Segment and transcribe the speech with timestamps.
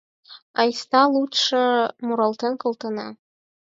[0.59, 1.63] Айста лучше
[2.05, 3.07] муралтен колтена